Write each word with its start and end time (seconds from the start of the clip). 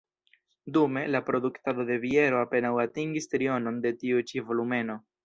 Dume, 0.77 1.03
la 1.15 1.19
produktado 1.27 1.85
de 1.89 1.97
biero 2.05 2.41
apenaŭ 2.45 2.71
atingis 2.87 3.33
trionon 3.35 3.79
de 3.85 3.93
tiu 4.01 4.25
ĉi 4.33 4.43
volumeno. 4.49 4.99